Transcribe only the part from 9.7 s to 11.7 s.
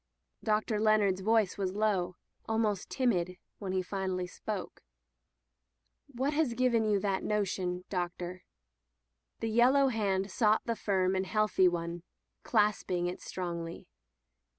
hand sought the firm and healthy